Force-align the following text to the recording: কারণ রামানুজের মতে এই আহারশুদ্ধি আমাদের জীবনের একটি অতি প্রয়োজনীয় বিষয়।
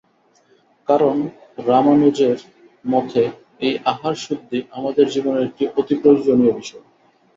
কারণ 0.87 1.15
রামানুজের 1.67 2.37
মতে 2.85 3.23
এই 3.59 3.73
আহারশুদ্ধি 3.85 4.59
আমাদের 4.71 5.05
জীবনের 5.09 5.43
একটি 5.43 5.63
অতি 5.79 5.95
প্রয়োজনীয় 6.01 6.53
বিষয়। 6.53 6.83